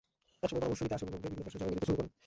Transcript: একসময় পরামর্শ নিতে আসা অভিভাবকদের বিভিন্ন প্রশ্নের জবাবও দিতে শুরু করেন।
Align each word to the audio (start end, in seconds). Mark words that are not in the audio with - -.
একসময় 0.43 0.61
পরামর্শ 0.61 0.81
নিতে 0.83 0.95
আসা 0.97 1.05
অভিভাবকদের 1.05 1.21
বিভিন্ন 1.33 1.43
প্রশ্নের 1.45 1.59
জবাবও 1.61 1.73
দিতে 1.75 1.85
শুরু 1.87 1.97
করেন। 1.97 2.11